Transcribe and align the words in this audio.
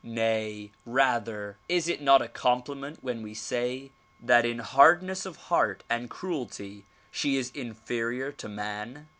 Nay, 0.03 0.71
rather, 0.83 1.57
is 1.69 1.87
it 1.87 2.01
not 2.01 2.23
a 2.23 2.27
compliment 2.27 3.03
when 3.03 3.21
we 3.21 3.35
say 3.35 3.91
that 4.19 4.47
in 4.47 4.57
hardness 4.57 5.27
of 5.27 5.35
heart 5.35 5.83
and 5.91 6.09
cruelty 6.09 6.87
she 7.11 7.37
is 7.37 7.51
inferior 7.51 8.31
to 8.31 8.49
man? 8.49 9.07